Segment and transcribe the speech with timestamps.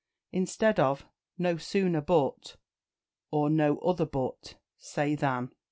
[0.31, 1.05] Instead of
[1.37, 2.55] "No sooner but,"
[3.29, 5.51] or "No other but," say "than."